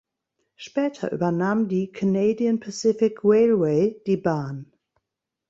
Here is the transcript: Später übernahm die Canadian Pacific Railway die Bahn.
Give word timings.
Später 0.55 1.11
übernahm 1.11 1.67
die 1.67 1.91
Canadian 1.91 2.59
Pacific 2.59 3.19
Railway 3.23 4.01
die 4.07 4.17
Bahn. 4.17 4.73